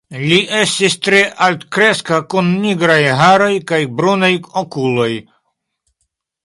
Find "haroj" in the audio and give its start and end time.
3.21-3.53